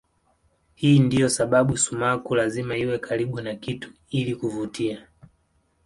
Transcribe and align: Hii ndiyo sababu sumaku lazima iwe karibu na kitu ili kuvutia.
Hii 0.75 0.99
ndiyo 0.99 1.29
sababu 1.29 1.77
sumaku 1.77 2.35
lazima 2.35 2.77
iwe 2.77 2.99
karibu 2.99 3.41
na 3.41 3.55
kitu 3.55 3.93
ili 4.09 4.35
kuvutia. 4.35 5.07